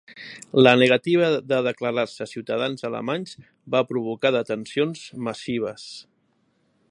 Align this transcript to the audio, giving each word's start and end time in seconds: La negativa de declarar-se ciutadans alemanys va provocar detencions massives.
La 0.67 0.71
negativa 0.83 1.27
de 1.51 1.59
declarar-se 1.67 2.27
ciutadans 2.31 2.87
alemanys 2.89 3.37
va 3.75 3.85
provocar 3.93 4.33
detencions 4.37 5.03
massives. 5.29 5.87